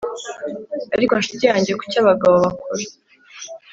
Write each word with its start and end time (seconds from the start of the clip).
ariko, 0.95 1.13
nshuti 1.15 1.43
yanjye, 1.49 1.71
kuki 1.79 1.95
abagabo 2.01 2.35
bakora 2.45 2.83